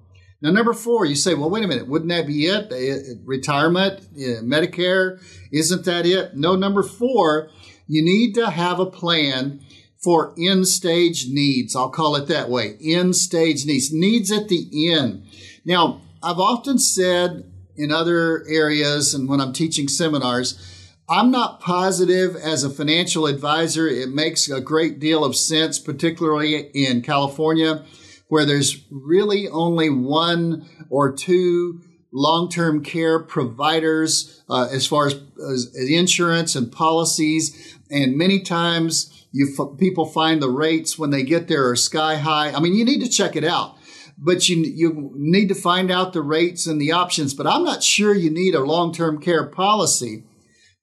Now, 0.41 0.51
number 0.51 0.75
four, 0.75 1.05
you 1.07 1.17
say, 1.17 1.35
well, 1.35 1.51
wait 1.51 1.65
a 1.65 1.67
minute, 1.67 1.89
wouldn't 1.89 2.11
that 2.11 2.27
be 2.27 2.47
it? 2.47 2.71
Uh, 2.71 3.19
retirement, 3.25 4.03
Medicare, 4.15 5.21
isn't 5.51 5.85
that 5.87 6.07
it? 6.07 6.37
No, 6.37 6.55
number 6.55 6.83
four, 6.83 7.51
you 7.89 8.03
need 8.05 8.35
to 8.35 8.51
have 8.51 8.79
a 8.79 8.87
plan 8.87 9.61
for 10.03 10.35
end 10.39 10.69
stage 10.69 11.27
needs. 11.29 11.75
I'll 11.75 11.91
call 11.91 12.15
it 12.17 12.29
that 12.29 12.49
way 12.49 12.77
end 12.81 13.17
stage 13.17 13.67
needs, 13.67 13.93
needs 13.93 14.31
at 14.31 14.49
the 14.49 14.93
end. 14.93 15.27
Now, 15.65 16.03
I've 16.23 16.39
often 16.39 16.79
said 16.79 17.51
in 17.75 17.91
other 17.91 18.45
areas 18.49 19.15
and 19.15 19.29
when 19.29 19.41
I'm 19.41 19.53
teaching 19.53 19.89
seminars, 19.89 20.76
I'm 21.09 21.31
not 21.31 21.61
positive 21.61 22.35
as 22.35 22.65
a 22.65 22.71
financial 22.71 23.27
advisor. 23.27 23.87
It 23.87 24.09
makes 24.09 24.51
a 24.51 24.61
great 24.61 24.99
deal 24.99 25.25
of 25.25 25.37
sense, 25.37 25.79
particularly 25.79 26.57
in 26.75 27.03
California 27.03 27.85
where 28.29 28.45
there's 28.45 28.85
really 28.91 29.49
only 29.49 29.89
one 29.91 30.69
or 30.91 31.13
two 31.13 31.81
long-term 32.13 32.83
care 32.83 33.21
providers 33.21 34.43
uh, 34.49 34.69
as 34.73 34.87
far 34.87 35.07
as, 35.07 35.21
as, 35.49 35.75
insurance 35.77 36.57
and 36.57 36.73
policies. 36.73 37.77
And 37.91 38.17
many 38.17 38.41
times 38.41 39.27
you 39.33 39.55
f- 39.57 39.79
people 39.79 40.07
find 40.07 40.41
the 40.41 40.51
rates 40.51 40.99
when 40.99 41.11
they 41.11 41.23
get 41.23 41.47
there 41.47 41.69
are 41.69 41.77
sky 41.77 42.17
high. 42.17 42.53
I 42.53 42.61
mean 42.61 42.75
you 42.75 42.85
need 42.85 43.03
to 43.05 43.09
check 43.09 43.37
it 43.37 43.45
out 43.45 43.77
but 44.19 44.49
you 44.49 44.57
you 44.63 45.13
need 45.15 45.47
to 45.47 45.55
find 45.55 45.91
out 45.91 46.15
the 46.15 46.23
rates 46.23 46.67
and 46.67 46.81
the 46.81 46.91
options. 46.91 47.35
But 47.35 47.47
i'm 47.47 47.65
not 47.65 47.83
sure 47.83 48.15
you 48.15 48.31
need 48.31 48.55
a 48.55 48.61
long-term 48.61 49.21
care 49.21 49.45
policy 49.45 50.25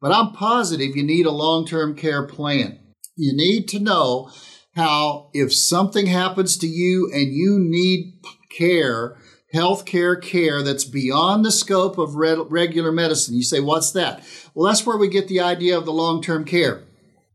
but 0.04 0.12
i'm 0.12 0.32
positive 0.34 0.96
you 0.96 1.02
need 1.02 1.26
a 1.26 1.32
long-term 1.32 1.96
care 1.96 2.28
plan 2.28 2.78
you 3.16 3.36
need 3.36 3.68
to 3.68 3.80
know 3.80 4.30
how 4.76 5.30
if 5.34 5.54
something 5.54 6.08
happens 6.08 6.58
to 6.58 6.68
you 6.68 7.10
and 7.14 7.32
you 7.32 7.60
need 7.60 8.20
care, 8.50 9.18
health 9.52 9.86
care 9.86 10.16
care 10.16 10.64
that's 10.64 10.86
beyond 10.86 11.46
the 11.46 11.52
scope 11.52 11.98
of 11.98 12.16
regular 12.16 12.92
medicine, 12.92 13.36
you 13.36 13.44
say, 13.44 13.60
what's 13.60 13.92
that? 13.92 14.24
Well, 14.54 14.68
that's 14.68 14.86
where 14.86 14.98
we 14.98 15.10
get 15.10 15.28
the 15.28 15.42
idea 15.42 15.78
of 15.78 15.86
the 15.86 15.94
long 15.94 16.22
term 16.22 16.46
care. 16.46 16.84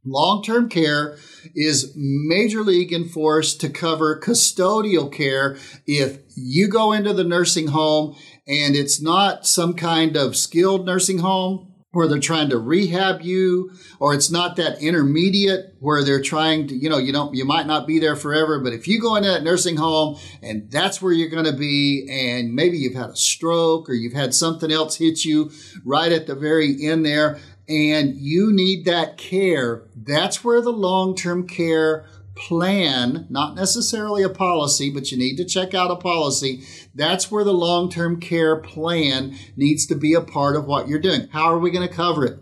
Long 0.04 0.42
term 0.42 0.68
care 0.68 1.18
is 1.54 1.92
major 1.94 2.62
league 2.62 2.92
enforced 2.92 3.60
to 3.60 3.68
cover 3.68 4.18
custodial 4.18 5.12
care 5.12 5.56
if 5.86 6.20
you 6.34 6.68
go 6.68 6.92
into 6.92 7.12
the 7.12 7.24
nursing 7.24 7.68
home 7.68 8.16
and 8.46 8.74
it's 8.74 9.00
not 9.00 9.46
some 9.46 9.74
kind 9.74 10.16
of 10.16 10.36
skilled 10.36 10.86
nursing 10.86 11.18
home 11.18 11.67
where 11.92 12.06
they're 12.06 12.18
trying 12.18 12.50
to 12.50 12.58
rehab 12.58 13.22
you 13.22 13.70
or 13.98 14.12
it's 14.12 14.30
not 14.30 14.56
that 14.56 14.82
intermediate 14.82 15.74
where 15.80 16.04
they're 16.04 16.20
trying 16.20 16.66
to 16.66 16.74
you 16.74 16.88
know 16.88 16.98
you 16.98 17.12
don't 17.12 17.34
you 17.34 17.46
might 17.46 17.66
not 17.66 17.86
be 17.86 17.98
there 17.98 18.14
forever 18.14 18.60
but 18.60 18.74
if 18.74 18.86
you 18.86 19.00
go 19.00 19.16
into 19.16 19.28
that 19.28 19.42
nursing 19.42 19.76
home 19.76 20.18
and 20.42 20.70
that's 20.70 21.00
where 21.00 21.12
you're 21.12 21.30
going 21.30 21.46
to 21.46 21.52
be 21.56 22.06
and 22.10 22.54
maybe 22.54 22.76
you've 22.76 22.94
had 22.94 23.08
a 23.08 23.16
stroke 23.16 23.88
or 23.88 23.94
you've 23.94 24.12
had 24.12 24.34
something 24.34 24.70
else 24.70 24.96
hit 24.96 25.24
you 25.24 25.50
right 25.82 26.12
at 26.12 26.26
the 26.26 26.34
very 26.34 26.76
end 26.86 27.06
there 27.06 27.38
and 27.70 28.16
you 28.16 28.52
need 28.52 28.84
that 28.84 29.16
care 29.16 29.82
that's 29.96 30.44
where 30.44 30.60
the 30.60 30.70
long-term 30.70 31.48
care 31.48 32.04
plan, 32.38 33.26
not 33.28 33.54
necessarily 33.54 34.22
a 34.22 34.28
policy, 34.28 34.90
but 34.90 35.10
you 35.10 35.18
need 35.18 35.36
to 35.36 35.44
check 35.44 35.74
out 35.74 35.90
a 35.90 35.96
policy. 35.96 36.62
That's 36.94 37.30
where 37.30 37.44
the 37.44 37.52
long 37.52 37.90
term 37.90 38.20
care 38.20 38.56
plan 38.56 39.36
needs 39.56 39.86
to 39.86 39.94
be 39.94 40.14
a 40.14 40.20
part 40.20 40.56
of 40.56 40.66
what 40.66 40.88
you're 40.88 40.98
doing. 40.98 41.28
How 41.32 41.46
are 41.46 41.58
we 41.58 41.70
going 41.70 41.86
to 41.86 41.94
cover 41.94 42.24
it? 42.24 42.38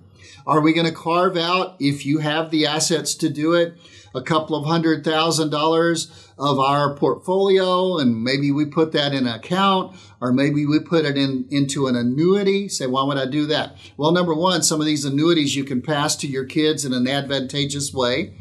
Are 0.47 0.61
we 0.61 0.73
going 0.73 0.87
to 0.87 0.93
carve 0.93 1.37
out, 1.37 1.77
if 1.81 2.07
you 2.07 2.19
have 2.19 2.51
the 2.51 2.67
assets 2.67 3.17
to 3.17 3.29
do 3.29 3.55
it, 3.55 3.77
a 4.15 4.23
couple 4.23 4.57
of 4.57 4.65
hundred 4.65 5.05
thousand 5.05 5.51
dollars 5.51 6.31
of 6.39 6.59
our 6.59 6.95
portfolio 6.95 7.99
and 7.99 8.23
maybe 8.23 8.51
we 8.51 8.65
put 8.65 8.93
that 8.93 9.13
in 9.13 9.27
an 9.27 9.35
account 9.35 9.97
or 10.21 10.33
maybe 10.33 10.67
we 10.67 10.79
put 10.81 11.05
it 11.05 11.17
in 11.17 11.47
into 11.51 11.87
an 11.87 11.97
annuity 11.97 12.69
say 12.69 12.87
why 12.87 13.03
would 13.03 13.17
i 13.19 13.27
do 13.27 13.47
that 13.47 13.77
well 13.97 14.13
number 14.13 14.35
one 14.35 14.63
some 14.63 14.81
of 14.81 14.87
these 14.87 15.05
annuities 15.05 15.55
you 15.55 15.65
can 15.65 15.83
pass 15.83 16.17
to 16.17 16.27
your 16.27 16.45
kids 16.45 16.85
in 16.85 16.93
an 16.93 17.07
advantageous 17.07 17.93
way 17.93 18.35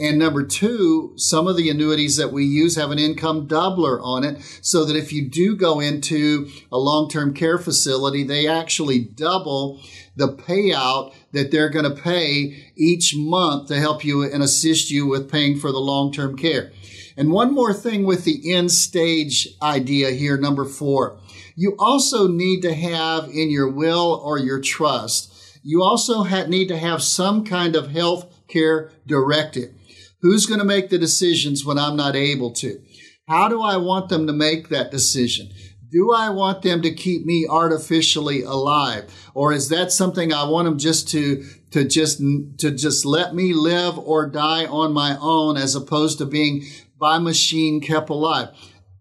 and 0.00 0.18
number 0.18 0.42
two, 0.42 1.12
some 1.16 1.46
of 1.46 1.58
the 1.58 1.68
annuities 1.68 2.16
that 2.16 2.32
we 2.32 2.46
use 2.46 2.74
have 2.76 2.90
an 2.90 2.98
income 2.98 3.46
doubler 3.46 4.00
on 4.02 4.24
it 4.24 4.40
so 4.62 4.86
that 4.86 4.96
if 4.96 5.12
you 5.12 5.28
do 5.28 5.54
go 5.54 5.78
into 5.78 6.48
a 6.72 6.78
long 6.78 7.10
term 7.10 7.34
care 7.34 7.58
facility, 7.58 8.24
they 8.24 8.48
actually 8.48 8.98
double 8.98 9.78
the 10.16 10.28
payout 10.28 11.14
that 11.32 11.50
they're 11.50 11.68
going 11.68 11.84
to 11.84 12.02
pay 12.02 12.72
each 12.76 13.14
month 13.14 13.68
to 13.68 13.76
help 13.76 14.02
you 14.02 14.22
and 14.22 14.42
assist 14.42 14.90
you 14.90 15.06
with 15.06 15.30
paying 15.30 15.58
for 15.58 15.70
the 15.70 15.78
long 15.78 16.10
term 16.10 16.34
care. 16.34 16.72
And 17.18 17.30
one 17.30 17.52
more 17.52 17.74
thing 17.74 18.04
with 18.04 18.24
the 18.24 18.54
end 18.54 18.72
stage 18.72 19.48
idea 19.60 20.12
here, 20.12 20.38
number 20.38 20.64
four. 20.64 21.18
You 21.56 21.76
also 21.78 22.26
need 22.26 22.62
to 22.62 22.72
have 22.72 23.28
in 23.28 23.50
your 23.50 23.70
will 23.70 24.18
or 24.24 24.38
your 24.38 24.62
trust, 24.62 25.60
you 25.62 25.82
also 25.82 26.22
need 26.46 26.68
to 26.68 26.78
have 26.78 27.02
some 27.02 27.44
kind 27.44 27.76
of 27.76 27.90
health 27.90 28.32
care 28.48 28.90
directive. 29.06 29.74
Who's 30.22 30.46
going 30.46 30.60
to 30.60 30.66
make 30.66 30.90
the 30.90 30.98
decisions 30.98 31.64
when 31.64 31.78
I'm 31.78 31.96
not 31.96 32.14
able 32.14 32.52
to? 32.52 32.80
How 33.26 33.48
do 33.48 33.62
I 33.62 33.76
want 33.76 34.08
them 34.08 34.26
to 34.26 34.32
make 34.32 34.68
that 34.68 34.90
decision? 34.90 35.50
Do 35.90 36.12
I 36.12 36.30
want 36.30 36.62
them 36.62 36.82
to 36.82 36.94
keep 36.94 37.24
me 37.24 37.46
artificially 37.48 38.42
alive? 38.42 39.12
Or 39.34 39.52
is 39.52 39.68
that 39.70 39.90
something 39.90 40.32
I 40.32 40.44
want 40.44 40.66
them 40.66 40.78
just 40.78 41.08
to, 41.10 41.44
to 41.72 41.84
just, 41.84 42.18
to 42.58 42.70
just 42.70 43.04
let 43.04 43.34
me 43.34 43.52
live 43.52 43.98
or 43.98 44.28
die 44.28 44.66
on 44.66 44.92
my 44.92 45.16
own 45.20 45.56
as 45.56 45.74
opposed 45.74 46.18
to 46.18 46.26
being 46.26 46.64
by 46.98 47.18
machine 47.18 47.80
kept 47.80 48.10
alive? 48.10 48.48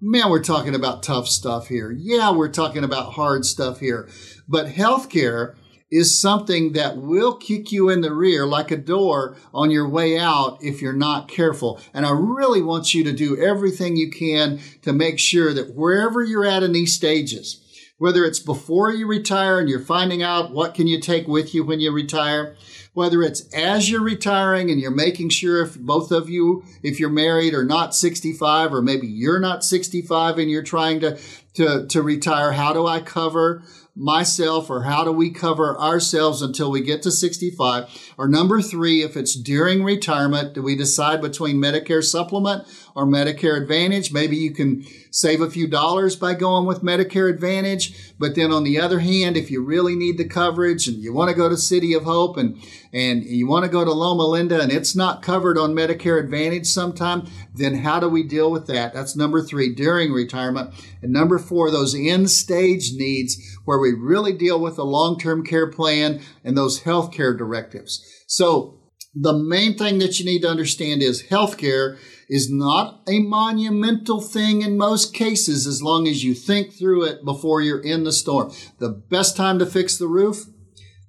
Man, 0.02 0.30
we're 0.30 0.42
talking 0.42 0.74
about 0.74 1.04
tough 1.04 1.28
stuff 1.28 1.68
here. 1.68 1.92
Yeah, 1.92 2.32
we're 2.32 2.48
talking 2.48 2.84
about 2.84 3.14
hard 3.14 3.46
stuff 3.46 3.80
here. 3.82 4.10
But 4.48 4.68
healthcare 4.68 5.56
is 5.92 6.20
something 6.20 6.74
that 6.74 6.98
will 6.98 7.36
kick 7.36 7.72
you 7.72 7.90
in 7.90 8.02
the 8.02 8.14
rear 8.14 8.46
like 8.46 8.72
a 8.72 8.78
door 8.78 9.36
on 9.54 9.72
your 9.72 9.90
way 9.90 10.18
out 10.18 10.58
if 10.62 10.82
you're 10.82 10.94
not 10.94 11.28
careful. 11.28 11.80
And 11.94 12.06
I 12.06 12.12
really 12.12 12.62
want 12.62 12.94
you 12.94 13.04
to 13.04 13.14
do 13.14 13.38
everything 13.38 13.96
you 13.96 14.12
can 14.12 14.60
to 14.84 14.94
make 14.94 15.20
sure 15.20 15.54
that 15.54 15.74
wherever 15.74 16.24
you're 16.24 16.46
at 16.46 16.64
in 16.64 16.74
these 16.74 16.94
stages, 16.94 17.62
whether 17.98 18.24
it's 18.24 18.40
before 18.40 18.92
you 18.92 19.06
retire 19.08 19.60
and 19.60 19.68
you're 19.68 19.80
finding 19.80 20.24
out 20.24 20.52
what 20.52 20.74
can 20.74 20.88
you 20.88 21.00
take 21.00 21.28
with 21.28 21.54
you 21.54 21.64
when 21.66 21.80
you 21.80 21.92
retire, 21.92 22.56
whether 22.94 23.22
it's 23.22 23.42
as 23.54 23.90
you're 23.90 24.04
retiring 24.04 24.72
and 24.72 24.80
you're 24.80 24.92
making 24.92 25.30
sure 25.30 25.62
if 25.64 25.78
both 25.78 26.12
of 26.12 26.30
you, 26.30 26.64
if 26.82 27.00
you're 27.00 27.10
married, 27.10 27.54
or 27.54 27.64
not 27.64 27.94
65, 27.94 28.74
or 28.74 28.82
maybe 28.82 29.08
you're 29.08 29.40
not 29.40 29.64
65 29.64 30.38
and 30.38 30.50
you're 30.50 30.64
trying 30.64 31.00
to, 31.02 31.20
to, 31.56 31.86
to 31.88 32.02
retire, 32.02 32.54
how 32.54 32.74
do 32.74 32.88
I 32.88 33.02
cover 33.02 33.64
myself 34.00 34.70
or 34.70 34.84
how 34.84 35.04
do 35.04 35.12
we 35.12 35.30
cover 35.30 35.78
ourselves 35.78 36.42
until 36.42 36.72
we 36.72 36.82
get 36.82 37.02
to 37.04 37.12
65? 37.12 38.14
Or 38.18 38.28
number 38.28 38.62
three, 38.62 39.04
if 39.04 39.18
it's 39.18 39.36
during 39.36 39.84
retirement, 39.84 40.54
do 40.54 40.64
we 40.64 40.76
decide 40.76 41.22
between 41.22 41.58
Medicare 41.58 42.04
supplement 42.04 42.66
or 43.00 43.06
Medicare 43.06 43.56
Advantage. 43.56 44.12
Maybe 44.12 44.36
you 44.36 44.52
can 44.52 44.84
save 45.10 45.40
a 45.40 45.50
few 45.50 45.70
dollars 45.70 46.18
by 46.18 46.34
going 46.34 46.66
with 46.66 46.84
Medicare 46.84 47.30
Advantage. 47.30 48.14
But 48.20 48.36
then 48.36 48.52
on 48.52 48.66
the 48.66 48.78
other 48.78 49.00
hand, 49.00 49.38
if 49.38 49.50
you 49.50 49.64
really 49.64 49.96
need 49.96 50.18
the 50.18 50.28
coverage 50.28 50.86
and 50.86 50.98
you 50.98 51.14
want 51.14 51.30
to 51.30 51.36
go 51.36 51.48
to 51.48 51.56
City 51.56 51.94
of 51.94 52.04
Hope 52.04 52.36
and, 52.36 52.62
and 52.92 53.24
you 53.24 53.48
want 53.48 53.64
to 53.64 53.72
go 53.72 53.86
to 53.86 53.92
Loma 53.94 54.28
Linda 54.28 54.60
and 54.60 54.70
it's 54.70 54.98
not 54.98 55.22
covered 55.22 55.58
on 55.58 55.74
Medicare 55.74 56.22
Advantage 56.22 56.68
sometime, 56.68 57.26
then 57.56 57.76
how 57.76 58.02
do 58.02 58.10
we 58.10 58.22
deal 58.22 58.52
with 58.52 58.68
that? 58.68 58.94
That's 58.94 59.16
number 59.16 59.42
three 59.42 59.74
during 59.74 60.12
retirement. 60.12 60.74
And 61.02 61.14
number 61.14 61.40
four, 61.40 61.72
those 61.72 61.96
end 61.96 62.30
stage 62.30 62.92
needs 62.94 63.42
where 63.64 63.80
we 63.80 63.94
really 63.94 64.34
deal 64.34 64.60
with 64.60 64.76
the 64.76 64.84
long 64.84 65.18
term 65.18 65.46
care 65.46 65.72
plan 65.72 66.20
and 66.44 66.58
those 66.58 66.82
health 66.82 67.14
care 67.14 67.34
directives. 67.34 68.04
So 68.28 68.76
the 69.16 69.34
main 69.34 69.78
thing 69.78 70.00
that 70.00 70.20
you 70.20 70.26
need 70.26 70.42
to 70.42 70.50
understand 70.50 71.02
is 71.02 71.24
healthcare 71.24 71.98
is 72.30 72.50
not 72.50 73.02
a 73.08 73.20
monumental 73.20 74.22
thing 74.22 74.62
in 74.62 74.78
most 74.78 75.14
cases 75.14 75.66
as 75.66 75.82
long 75.82 76.08
as 76.08 76.24
you 76.24 76.34
think 76.36 76.72
through 76.72 77.04
it 77.04 77.26
before 77.26 77.60
you're 77.60 77.82
in 77.82 78.04
the 78.04 78.12
storm. 78.12 78.52
The 78.78 78.90
best 78.90 79.36
time 79.36 79.58
to 79.60 79.66
fix 79.66 79.98
the 79.98 80.08
roof 80.08 80.46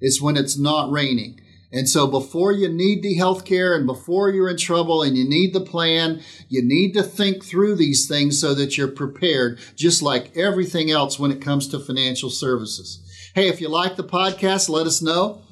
is 0.00 0.22
when 0.22 0.36
it's 0.36 0.56
not 0.56 0.90
raining. 0.90 1.38
And 1.72 1.88
so 1.88 2.06
before 2.08 2.50
you 2.50 2.68
need 2.68 3.02
the 3.02 3.14
health 3.14 3.44
care 3.44 3.76
and 3.76 3.86
before 3.86 4.30
you're 4.30 4.48
in 4.48 4.56
trouble 4.56 5.02
and 5.02 5.16
you 5.16 5.28
need 5.28 5.52
the 5.52 5.60
plan, 5.60 6.20
you 6.48 6.62
need 6.64 6.94
to 6.94 7.02
think 7.02 7.44
through 7.44 7.76
these 7.76 8.08
things 8.08 8.40
so 8.40 8.54
that 8.54 8.76
you're 8.76 8.88
prepared, 8.88 9.60
just 9.76 10.02
like 10.02 10.36
everything 10.36 10.90
else 10.90 11.18
when 11.18 11.30
it 11.30 11.40
comes 11.40 11.68
to 11.68 11.78
financial 11.78 12.30
services. 12.30 13.06
Hey, 13.34 13.46
if 13.46 13.60
you 13.60 13.68
like 13.68 13.94
the 13.94 14.02
podcast, 14.02 14.68
let 14.68 14.86
us 14.86 15.00
know. 15.00 15.42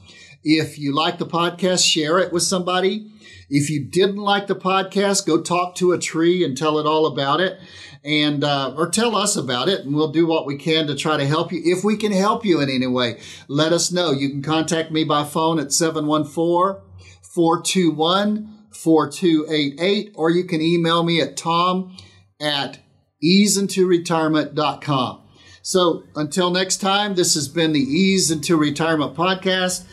If 0.45 0.79
you 0.79 0.95
like 0.95 1.19
the 1.19 1.27
podcast, 1.27 1.85
share 1.87 2.19
it 2.19 2.33
with 2.33 2.43
somebody. 2.43 3.11
If 3.51 3.71
you 3.71 3.85
didn't 3.85 4.17
like 4.17 4.47
the 4.47 4.57
podcast, 4.57 5.27
go 5.27 5.41
talk 5.41 5.75
to 5.77 5.93
a 5.93 5.99
tree 5.99 6.45
and 6.45 6.57
tell 6.57 6.79
it 6.79 6.87
all 6.87 7.07
about 7.07 7.41
it. 7.41 7.59
And 8.05 8.45
uh, 8.45 8.75
or 8.77 8.89
tell 8.89 9.17
us 9.17 9.37
about 9.37 9.69
it 9.69 9.81
and 9.81 9.95
we'll 9.95 10.13
do 10.13 10.27
what 10.27 10.47
we 10.47 10.57
can 10.57 10.87
to 10.87 10.95
try 10.95 11.17
to 11.17 11.27
help 11.27 11.53
you 11.53 11.61
if 11.65 11.83
we 11.83 11.97
can 11.97 12.13
help 12.13 12.45
you 12.45 12.61
in 12.61 12.71
any 12.71 12.87
way. 12.87 13.21
Let 13.49 13.73
us 13.73 13.91
know. 13.91 14.13
You 14.13 14.31
can 14.31 14.43
contact 14.43 14.93
me 14.93 15.03
by 15.03 15.25
phone 15.25 15.59
at 15.59 15.73
714 15.73 16.81
421 17.23 18.59
4288 18.73 20.13
or 20.15 20.31
you 20.31 20.45
can 20.45 20.61
email 20.61 21.03
me 21.03 21.21
at 21.21 21.37
tom 21.37 21.97
at 22.41 22.79
easeintoretirement.com 23.23 25.21
so 25.63 26.05
until 26.15 26.51
next 26.51 26.77
time 26.79 27.15
this 27.15 27.35
has 27.35 27.49
been 27.49 27.73
the 27.73 27.81
ease 27.81 28.31
into 28.31 28.57
retirement 28.57 29.17
podcast 29.17 29.85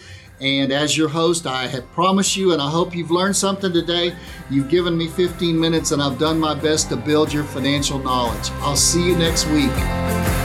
and 0.42 0.72
as 0.72 0.98
your 0.98 1.10
host, 1.10 1.48
I 1.48 1.68
have 1.68 1.90
promised 1.94 2.36
you, 2.36 2.54
and 2.54 2.62
I 2.62 2.70
hope 2.70 2.96
you've 2.96 3.12
learned 3.12 3.36
something 3.36 3.72
today. 3.72 4.16
You've 4.50 4.70
given 4.70 4.98
me 4.98 5.08
15 5.08 5.60
minutes, 5.60 5.92
and 5.92 6.02
I've 6.02 6.20
done 6.20 6.40
my 6.40 6.56
best 6.56 6.90
to 6.90 6.96
build 6.96 7.32
your 7.32 7.44
financial 7.46 8.00
knowledge. 8.00 8.52
I'll 8.62 8.76
see 8.76 9.06
you 9.06 9.18
next 9.18 9.48
week. 9.48 10.45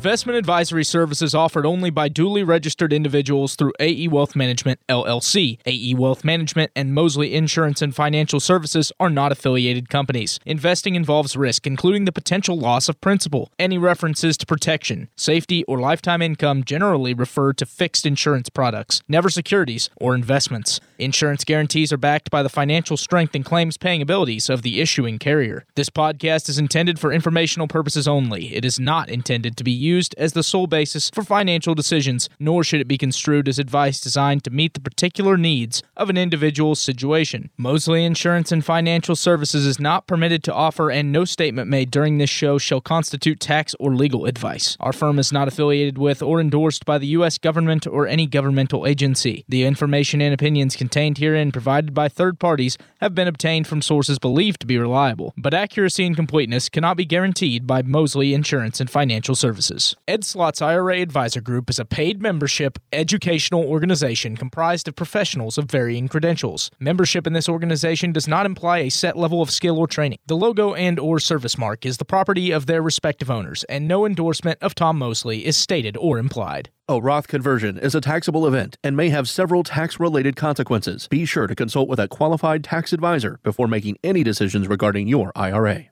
Investment 0.00 0.38
advisory 0.38 0.82
services 0.82 1.34
offered 1.34 1.66
only 1.66 1.90
by 1.90 2.08
duly 2.08 2.42
registered 2.42 2.90
individuals 2.90 3.54
through 3.54 3.74
AE 3.78 4.08
Wealth 4.08 4.34
Management, 4.34 4.80
LLC. 4.88 5.58
AE 5.66 5.94
Wealth 5.94 6.24
Management 6.24 6.72
and 6.74 6.94
Mosley 6.94 7.34
Insurance 7.34 7.82
and 7.82 7.94
Financial 7.94 8.40
Services 8.40 8.92
are 8.98 9.10
not 9.10 9.30
affiliated 9.30 9.90
companies. 9.90 10.40
Investing 10.46 10.94
involves 10.94 11.36
risk, 11.36 11.66
including 11.66 12.06
the 12.06 12.12
potential 12.12 12.56
loss 12.56 12.88
of 12.88 12.98
principal. 13.02 13.50
Any 13.58 13.76
references 13.76 14.38
to 14.38 14.46
protection, 14.46 15.10
safety, 15.16 15.64
or 15.64 15.78
lifetime 15.78 16.22
income 16.22 16.64
generally 16.64 17.12
refer 17.12 17.52
to 17.52 17.66
fixed 17.66 18.06
insurance 18.06 18.48
products, 18.48 19.02
never 19.06 19.28
securities 19.28 19.90
or 19.96 20.14
investments. 20.14 20.80
Insurance 20.98 21.44
guarantees 21.44 21.92
are 21.92 21.98
backed 21.98 22.30
by 22.30 22.42
the 22.42 22.48
financial 22.48 22.96
strength 22.96 23.34
and 23.34 23.44
claims 23.44 23.76
paying 23.76 24.00
abilities 24.00 24.48
of 24.48 24.62
the 24.62 24.80
issuing 24.80 25.18
carrier. 25.18 25.66
This 25.74 25.90
podcast 25.90 26.48
is 26.48 26.58
intended 26.58 26.98
for 26.98 27.12
informational 27.12 27.68
purposes 27.68 28.08
only. 28.08 28.54
It 28.56 28.64
is 28.64 28.80
not 28.80 29.10
intended 29.10 29.58
to 29.58 29.64
be 29.64 29.70
used 29.70 29.89
used 29.90 30.14
as 30.16 30.32
the 30.32 30.42
sole 30.42 30.66
basis 30.66 31.10
for 31.10 31.22
financial 31.22 31.74
decisions, 31.74 32.28
nor 32.38 32.62
should 32.62 32.80
it 32.80 32.88
be 32.88 32.98
construed 33.06 33.48
as 33.48 33.58
advice 33.58 34.00
designed 34.00 34.44
to 34.44 34.50
meet 34.50 34.74
the 34.74 34.86
particular 34.88 35.36
needs 35.36 35.82
of 35.96 36.08
an 36.10 36.16
individual's 36.16 36.80
situation. 36.80 37.50
Mosley 37.56 38.04
Insurance 38.04 38.52
and 38.52 38.64
Financial 38.64 39.16
Services 39.16 39.66
is 39.66 39.80
not 39.80 40.06
permitted 40.06 40.42
to 40.44 40.54
offer, 40.54 40.90
and 40.90 41.12
no 41.12 41.24
statement 41.24 41.68
made 41.68 41.90
during 41.90 42.18
this 42.18 42.30
show 42.30 42.58
shall 42.58 42.80
constitute 42.80 43.40
tax 43.40 43.74
or 43.80 43.94
legal 43.94 44.26
advice. 44.26 44.76
Our 44.80 44.92
firm 44.92 45.18
is 45.18 45.32
not 45.32 45.48
affiliated 45.48 45.98
with 45.98 46.22
or 46.22 46.40
endorsed 46.40 46.84
by 46.84 46.98
the 46.98 47.12
U.S. 47.18 47.38
government 47.38 47.86
or 47.86 48.06
any 48.06 48.26
governmental 48.26 48.86
agency. 48.86 49.44
The 49.48 49.64
information 49.64 50.20
and 50.20 50.32
opinions 50.32 50.76
contained 50.76 51.18
herein 51.18 51.52
provided 51.52 51.92
by 51.94 52.08
third 52.08 52.38
parties 52.38 52.78
have 53.00 53.14
been 53.14 53.28
obtained 53.28 53.66
from 53.66 53.82
sources 53.82 54.18
believed 54.18 54.60
to 54.60 54.66
be 54.66 54.78
reliable, 54.78 55.32
but 55.36 55.54
accuracy 55.54 56.04
and 56.06 56.16
completeness 56.16 56.68
cannot 56.68 56.96
be 56.96 57.04
guaranteed 57.04 57.66
by 57.66 57.82
Mosley 57.82 58.34
Insurance 58.34 58.80
and 58.80 58.90
Financial 58.90 59.34
Services. 59.34 59.79
Ed 60.06 60.24
Slott's 60.24 60.62
IRA 60.62 61.00
Advisor 61.00 61.40
Group 61.40 61.70
is 61.70 61.78
a 61.78 61.84
paid 61.84 62.20
membership 62.20 62.78
educational 62.92 63.64
organization 63.64 64.36
comprised 64.36 64.88
of 64.88 64.96
professionals 64.96 65.58
of 65.58 65.70
varying 65.70 66.08
credentials. 66.08 66.70
Membership 66.78 67.26
in 67.26 67.32
this 67.32 67.48
organization 67.48 68.12
does 68.12 68.28
not 68.28 68.46
imply 68.46 68.78
a 68.78 68.90
set 68.90 69.16
level 69.16 69.42
of 69.42 69.50
skill 69.50 69.78
or 69.78 69.86
training. 69.86 70.18
The 70.26 70.36
logo 70.36 70.74
and 70.74 70.98
or 70.98 71.18
service 71.18 71.56
mark 71.56 71.86
is 71.86 71.96
the 71.96 72.04
property 72.04 72.50
of 72.50 72.66
their 72.66 72.82
respective 72.82 73.30
owners, 73.30 73.64
and 73.64 73.88
no 73.88 74.06
endorsement 74.06 74.58
of 74.62 74.74
Tom 74.74 74.98
Mosley 74.98 75.46
is 75.46 75.56
stated 75.56 75.96
or 75.96 76.18
implied. 76.18 76.70
A 76.88 77.00
Roth 77.00 77.28
conversion 77.28 77.78
is 77.78 77.94
a 77.94 78.00
taxable 78.00 78.46
event 78.46 78.76
and 78.82 78.96
may 78.96 79.10
have 79.10 79.28
several 79.28 79.62
tax 79.62 80.00
related 80.00 80.34
consequences. 80.34 81.06
Be 81.08 81.24
sure 81.24 81.46
to 81.46 81.54
consult 81.54 81.88
with 81.88 82.00
a 82.00 82.08
qualified 82.08 82.64
tax 82.64 82.92
advisor 82.92 83.38
before 83.42 83.68
making 83.68 83.98
any 84.02 84.24
decisions 84.24 84.66
regarding 84.66 85.06
your 85.06 85.30
IRA. 85.36 85.90